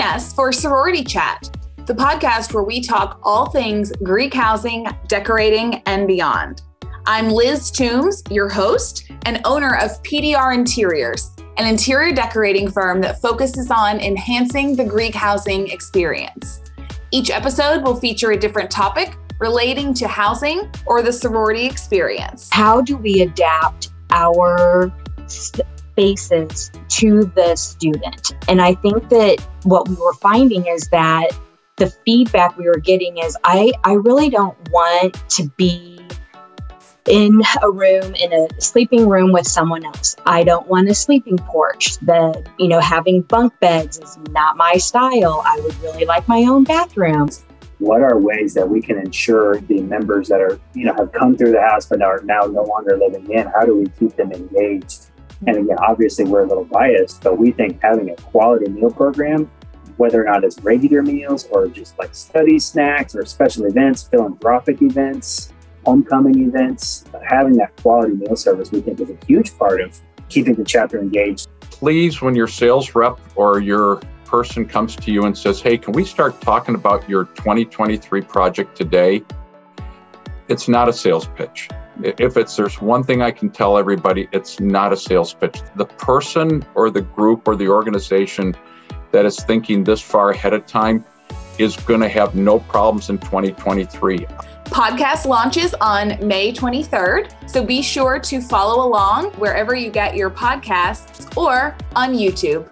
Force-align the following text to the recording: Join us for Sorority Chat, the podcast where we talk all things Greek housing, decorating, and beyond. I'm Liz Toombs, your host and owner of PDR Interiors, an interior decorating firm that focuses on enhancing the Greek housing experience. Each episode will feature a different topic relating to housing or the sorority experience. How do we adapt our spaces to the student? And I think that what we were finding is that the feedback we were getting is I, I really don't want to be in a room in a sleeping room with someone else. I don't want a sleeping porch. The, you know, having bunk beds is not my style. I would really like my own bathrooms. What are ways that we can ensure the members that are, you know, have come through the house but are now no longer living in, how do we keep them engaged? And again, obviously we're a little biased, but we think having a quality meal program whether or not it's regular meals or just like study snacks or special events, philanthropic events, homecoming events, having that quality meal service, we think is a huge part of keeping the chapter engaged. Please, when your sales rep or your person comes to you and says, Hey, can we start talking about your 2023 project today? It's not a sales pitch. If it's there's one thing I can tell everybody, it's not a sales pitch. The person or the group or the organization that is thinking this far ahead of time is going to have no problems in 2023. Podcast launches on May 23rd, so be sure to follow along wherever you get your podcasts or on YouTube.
Join 0.00 0.08
us 0.08 0.32
for 0.32 0.50
Sorority 0.50 1.04
Chat, 1.04 1.50
the 1.84 1.92
podcast 1.92 2.54
where 2.54 2.62
we 2.62 2.80
talk 2.80 3.20
all 3.22 3.50
things 3.50 3.92
Greek 4.02 4.32
housing, 4.32 4.86
decorating, 5.08 5.82
and 5.84 6.06
beyond. 6.06 6.62
I'm 7.04 7.28
Liz 7.28 7.70
Toombs, 7.70 8.22
your 8.30 8.48
host 8.48 9.10
and 9.26 9.42
owner 9.44 9.76
of 9.76 10.02
PDR 10.02 10.54
Interiors, 10.54 11.32
an 11.58 11.68
interior 11.68 12.14
decorating 12.14 12.70
firm 12.70 13.02
that 13.02 13.20
focuses 13.20 13.70
on 13.70 14.00
enhancing 14.00 14.74
the 14.74 14.86
Greek 14.86 15.14
housing 15.14 15.68
experience. 15.68 16.62
Each 17.10 17.28
episode 17.30 17.82
will 17.82 17.96
feature 17.96 18.30
a 18.30 18.38
different 18.38 18.70
topic 18.70 19.18
relating 19.38 19.92
to 19.94 20.08
housing 20.08 20.70
or 20.86 21.02
the 21.02 21.12
sorority 21.12 21.66
experience. 21.66 22.48
How 22.50 22.80
do 22.80 22.96
we 22.96 23.20
adapt 23.20 23.90
our 24.12 24.90
spaces 25.92 26.70
to 26.88 27.24
the 27.34 27.56
student? 27.56 28.32
And 28.48 28.60
I 28.60 28.74
think 28.74 29.08
that 29.10 29.46
what 29.64 29.88
we 29.88 29.94
were 29.96 30.14
finding 30.14 30.66
is 30.66 30.88
that 30.88 31.30
the 31.76 31.90
feedback 32.04 32.56
we 32.58 32.66
were 32.66 32.78
getting 32.78 33.18
is 33.18 33.36
I, 33.44 33.72
I 33.84 33.94
really 33.94 34.28
don't 34.28 34.56
want 34.70 35.14
to 35.30 35.48
be 35.56 36.00
in 37.08 37.42
a 37.62 37.70
room 37.70 38.14
in 38.14 38.32
a 38.32 38.48
sleeping 38.60 39.08
room 39.08 39.32
with 39.32 39.46
someone 39.46 39.84
else. 39.84 40.14
I 40.26 40.44
don't 40.44 40.66
want 40.68 40.88
a 40.88 40.94
sleeping 40.94 41.38
porch. 41.38 41.96
The, 41.98 42.46
you 42.58 42.68
know, 42.68 42.80
having 42.80 43.22
bunk 43.22 43.58
beds 43.60 43.98
is 43.98 44.18
not 44.30 44.56
my 44.56 44.74
style. 44.74 45.42
I 45.44 45.58
would 45.60 45.74
really 45.80 46.04
like 46.04 46.28
my 46.28 46.44
own 46.44 46.64
bathrooms. 46.64 47.44
What 47.78 48.02
are 48.02 48.18
ways 48.18 48.52
that 48.54 48.68
we 48.68 48.82
can 48.82 48.98
ensure 48.98 49.56
the 49.56 49.80
members 49.80 50.28
that 50.28 50.40
are, 50.40 50.60
you 50.74 50.84
know, 50.84 50.94
have 50.94 51.12
come 51.12 51.36
through 51.36 51.52
the 51.52 51.62
house 51.62 51.86
but 51.86 52.02
are 52.02 52.20
now 52.24 52.42
no 52.42 52.62
longer 52.62 52.98
living 52.98 53.30
in, 53.30 53.46
how 53.46 53.64
do 53.64 53.74
we 53.76 53.86
keep 53.98 54.16
them 54.16 54.32
engaged? 54.32 55.06
And 55.46 55.56
again, 55.56 55.78
obviously 55.78 56.24
we're 56.24 56.44
a 56.44 56.48
little 56.48 56.64
biased, 56.64 57.22
but 57.22 57.38
we 57.38 57.52
think 57.52 57.80
having 57.82 58.10
a 58.10 58.16
quality 58.16 58.70
meal 58.70 58.90
program 58.90 59.50
whether 60.00 60.22
or 60.22 60.24
not 60.24 60.42
it's 60.44 60.58
regular 60.60 61.02
meals 61.02 61.46
or 61.50 61.68
just 61.68 61.98
like 61.98 62.14
study 62.14 62.58
snacks 62.58 63.14
or 63.14 63.26
special 63.26 63.66
events, 63.66 64.02
philanthropic 64.02 64.80
events, 64.80 65.52
homecoming 65.84 66.48
events, 66.48 67.04
having 67.28 67.52
that 67.52 67.76
quality 67.82 68.14
meal 68.14 68.34
service, 68.34 68.72
we 68.72 68.80
think 68.80 68.98
is 68.98 69.10
a 69.10 69.26
huge 69.26 69.56
part 69.58 69.78
of 69.82 70.00
keeping 70.30 70.54
the 70.54 70.64
chapter 70.64 70.98
engaged. 70.98 71.48
Please, 71.60 72.22
when 72.22 72.34
your 72.34 72.48
sales 72.48 72.94
rep 72.94 73.20
or 73.34 73.60
your 73.60 73.96
person 74.24 74.64
comes 74.64 74.96
to 74.96 75.12
you 75.12 75.26
and 75.26 75.36
says, 75.36 75.60
Hey, 75.60 75.76
can 75.76 75.92
we 75.92 76.04
start 76.04 76.40
talking 76.40 76.74
about 76.74 77.06
your 77.06 77.24
2023 77.24 78.22
project 78.22 78.76
today? 78.78 79.22
It's 80.48 80.66
not 80.66 80.88
a 80.88 80.94
sales 80.94 81.28
pitch. 81.36 81.68
If 82.02 82.36
it's 82.36 82.56
there's 82.56 82.80
one 82.80 83.04
thing 83.04 83.22
I 83.22 83.30
can 83.30 83.50
tell 83.50 83.76
everybody, 83.76 84.28
it's 84.32 84.60
not 84.60 84.92
a 84.92 84.96
sales 84.96 85.34
pitch. 85.34 85.60
The 85.76 85.86
person 85.86 86.64
or 86.74 86.90
the 86.90 87.02
group 87.02 87.46
or 87.46 87.56
the 87.56 87.68
organization 87.68 88.54
that 89.12 89.24
is 89.24 89.40
thinking 89.40 89.84
this 89.84 90.00
far 90.00 90.30
ahead 90.30 90.52
of 90.52 90.66
time 90.66 91.04
is 91.58 91.76
going 91.76 92.00
to 92.00 92.08
have 92.08 92.34
no 92.34 92.58
problems 92.58 93.10
in 93.10 93.18
2023. 93.18 94.26
Podcast 94.66 95.26
launches 95.26 95.74
on 95.74 96.16
May 96.26 96.52
23rd, 96.52 97.50
so 97.50 97.64
be 97.64 97.82
sure 97.82 98.20
to 98.20 98.40
follow 98.40 98.86
along 98.86 99.32
wherever 99.32 99.74
you 99.74 99.90
get 99.90 100.14
your 100.14 100.30
podcasts 100.30 101.36
or 101.36 101.76
on 101.96 102.14
YouTube. 102.14 102.68